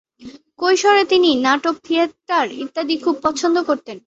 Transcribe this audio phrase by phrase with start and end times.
[0.59, 3.97] কৈশোরে তিনি নাটক থিয়েটার ইত্যাদি খুব পছন্দ করতেন।